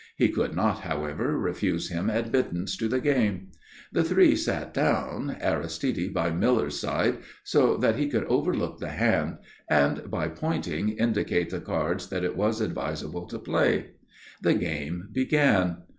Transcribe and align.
He 0.17 0.29
could 0.29 0.55
not, 0.55 0.79
however, 0.79 1.37
refuse 1.37 1.89
him 1.91 2.09
admittance 2.09 2.75
to 2.77 2.87
the 2.87 2.99
game. 2.99 3.51
The 3.91 4.03
three 4.03 4.35
sat 4.35 4.73
down, 4.73 5.37
Aristide 5.39 6.11
by 6.11 6.31
Miller's 6.31 6.79
side, 6.79 7.19
so 7.43 7.77
that 7.77 7.97
he 7.97 8.07
could 8.09 8.23
overlook 8.23 8.79
the 8.79 8.89
hand 8.89 9.37
and, 9.69 10.09
by 10.09 10.29
pointing, 10.29 10.89
indicate 10.89 11.51
the 11.51 11.61
cards 11.61 12.07
that 12.09 12.23
it 12.23 12.35
was 12.35 12.61
advisable 12.61 13.27
to 13.27 13.37
play. 13.37 13.91
The 14.41 14.55
game 14.55 15.09
began. 15.13 15.83